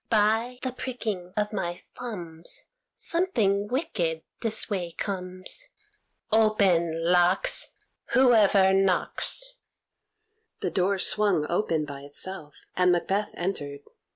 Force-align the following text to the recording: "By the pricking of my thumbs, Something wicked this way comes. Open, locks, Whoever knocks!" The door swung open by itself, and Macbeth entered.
"By 0.09 0.57
the 0.63 0.71
pricking 0.71 1.31
of 1.37 1.53
my 1.53 1.83
thumbs, 1.95 2.65
Something 2.95 3.67
wicked 3.67 4.23
this 4.41 4.67
way 4.67 4.93
comes. 4.93 5.69
Open, 6.31 7.11
locks, 7.11 7.73
Whoever 8.13 8.73
knocks!" 8.73 9.57
The 10.61 10.71
door 10.71 10.97
swung 10.97 11.45
open 11.51 11.85
by 11.85 12.01
itself, 12.01 12.55
and 12.75 12.91
Macbeth 12.91 13.35
entered. 13.37 13.81